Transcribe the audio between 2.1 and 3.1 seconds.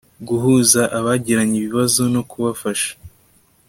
no kubafasha